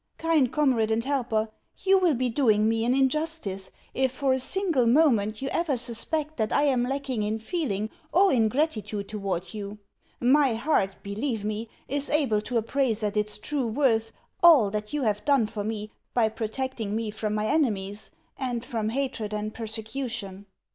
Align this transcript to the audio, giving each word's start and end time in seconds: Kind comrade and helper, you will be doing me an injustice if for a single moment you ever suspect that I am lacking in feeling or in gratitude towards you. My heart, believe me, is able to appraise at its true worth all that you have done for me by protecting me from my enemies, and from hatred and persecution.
Kind 0.17 0.51
comrade 0.51 0.89
and 0.89 1.03
helper, 1.03 1.47
you 1.77 1.99
will 1.99 2.15
be 2.15 2.27
doing 2.27 2.67
me 2.67 2.83
an 2.85 2.95
injustice 2.95 3.69
if 3.93 4.11
for 4.11 4.33
a 4.33 4.39
single 4.39 4.87
moment 4.87 5.43
you 5.43 5.49
ever 5.49 5.77
suspect 5.77 6.37
that 6.37 6.51
I 6.51 6.63
am 6.63 6.81
lacking 6.81 7.21
in 7.21 7.37
feeling 7.37 7.87
or 8.11 8.31
in 8.33 8.49
gratitude 8.49 9.07
towards 9.09 9.53
you. 9.53 9.77
My 10.19 10.55
heart, 10.55 10.95
believe 11.03 11.45
me, 11.45 11.69
is 11.87 12.09
able 12.09 12.41
to 12.41 12.57
appraise 12.57 13.03
at 13.03 13.15
its 13.15 13.37
true 13.37 13.67
worth 13.67 14.11
all 14.41 14.71
that 14.71 14.91
you 14.91 15.03
have 15.03 15.23
done 15.23 15.45
for 15.45 15.63
me 15.63 15.91
by 16.15 16.29
protecting 16.29 16.95
me 16.95 17.11
from 17.11 17.35
my 17.35 17.45
enemies, 17.45 18.09
and 18.39 18.65
from 18.65 18.89
hatred 18.89 19.35
and 19.35 19.53
persecution. 19.53 20.47